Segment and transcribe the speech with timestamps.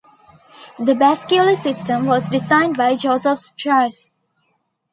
[0.79, 4.11] The bascule system was designed by Joseph Strauss.